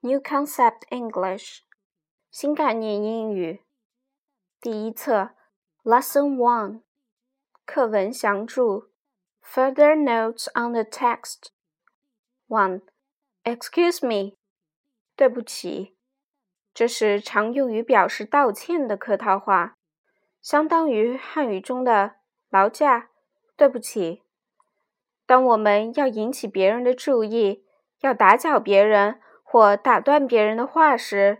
[0.00, 1.62] New Concept English，
[2.30, 3.64] 新概念英语，
[4.60, 5.30] 第一册
[5.82, 6.82] ，Lesson One，
[7.66, 8.92] 课文详注
[9.42, 11.48] ，Further notes on the text。
[12.46, 14.36] One，Excuse me，
[15.16, 15.96] 对不起，
[16.72, 19.78] 这是常用于表示道歉的客套话，
[20.40, 22.18] 相当于汉语中的
[22.50, 23.10] 劳驾，
[23.56, 24.22] 对不起。
[25.26, 27.66] 当我们要引起别人的注意，
[28.02, 29.20] 要打搅别人。
[29.50, 31.38] 或打断别人的话时，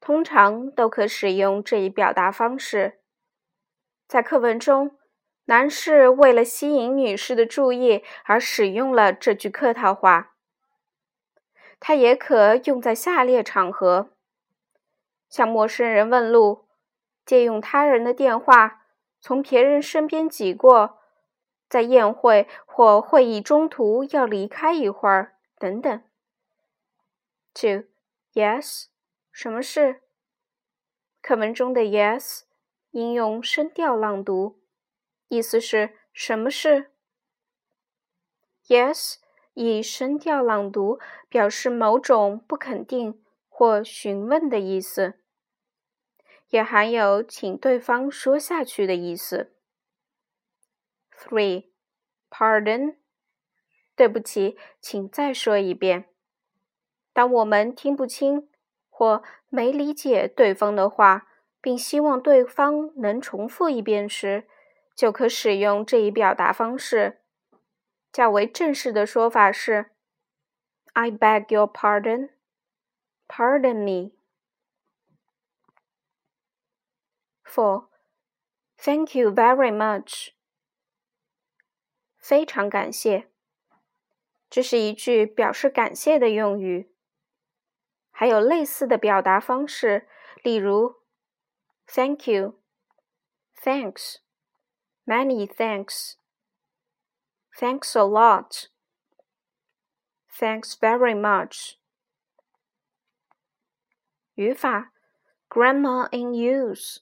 [0.00, 3.00] 通常都可使用这一表达方式。
[4.08, 4.96] 在课文中，
[5.44, 10.32] 男士为了吸引女士的注意而使用了这句客套话。
[11.78, 14.12] 它也可用在下列场合：
[15.28, 16.64] 向陌生人问路、
[17.26, 18.84] 借用他人的电话、
[19.20, 21.00] 从别人身边挤过、
[21.68, 26.02] 在宴会或会议中途要离开一会儿等等。
[27.62, 27.86] To.
[28.34, 28.86] yes，
[29.30, 30.02] 什么事？
[31.20, 32.40] 课文中的 yes
[32.90, 34.60] 应用声调朗读，
[35.28, 36.90] 意思是什么事
[38.66, 39.18] ？Yes
[39.54, 45.20] 以声调朗读表示某种不肯定或询问的意思，
[46.48, 49.54] 也含有请对方说下去的意思。
[51.16, 51.70] Three,
[52.28, 52.96] pardon，
[53.94, 56.11] 对不起，请再说一遍。
[57.12, 58.48] 当我们听不清
[58.88, 61.28] 或没理解对方的话，
[61.60, 64.48] 并希望对方能重复一遍时，
[64.94, 67.20] 就可使用这一表达方式。
[68.12, 69.90] 较为正式的说法是
[70.92, 72.30] ：“I beg your pardon.
[73.28, 74.12] Pardon me.”
[77.44, 77.86] for,
[78.78, 80.30] Thank you very much.
[82.18, 83.28] 非常感谢。
[84.50, 86.91] 这是一句表示感谢的用语。
[88.22, 90.06] 还有类似的表达方式，
[90.44, 90.94] 例如
[91.88, 92.56] ：Thank you,
[93.60, 94.18] Thanks,
[95.04, 96.12] Many thanks,
[97.58, 98.66] Thanks a lot,
[100.38, 101.72] Thanks very much。
[104.34, 104.92] 语法
[105.48, 106.98] ：Grammar in use。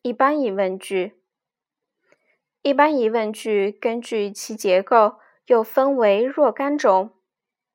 [0.00, 1.22] 一般疑问句。
[2.62, 7.20] 一般疑问句根据其结构又分为若干种，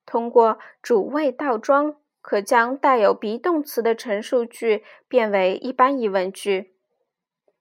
[0.08, 2.02] 通过主谓倒装。
[2.26, 6.74] 可将带有 be 动词的陈述句变为一般疑问句，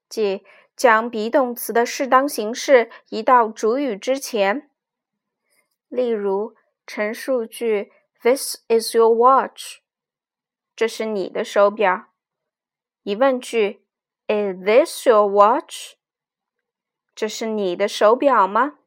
[0.09, 0.43] 即
[0.75, 4.71] 将 be 动词的适当形式移到主语之前。
[5.91, 7.93] 例如，陈述句
[8.23, 9.81] This is your watch，
[10.75, 12.07] 这是你的手表。
[13.03, 13.83] 疑问句
[14.29, 15.97] Is this your watch？
[17.15, 18.79] 这是你的手表吗？